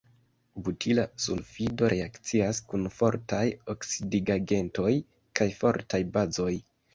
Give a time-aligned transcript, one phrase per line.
[0.67, 3.43] Butila sulfido reakcias kun fortaj
[3.75, 4.91] oksidigagentoj
[5.43, 6.51] kaj fortaj bazoj.